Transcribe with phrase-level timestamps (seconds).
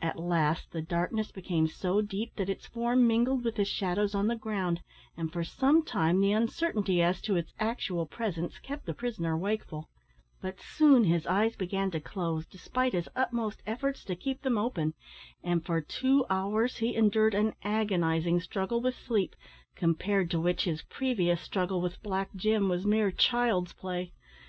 [0.00, 4.26] At last the darkness became so deep that its form mingled with the shadows on
[4.26, 4.80] the ground,
[5.16, 9.88] and for some time the uncertainty as to its actual presence kept the prisoner wakeful;
[10.40, 14.94] but soon his eyes began to close, despite his utmost efforts to keep them open;
[15.44, 19.36] and for two hours he endured an agonising struggle with sleep,
[19.76, 24.10] compared to which his previous struggle with Black Jim was mere child's play.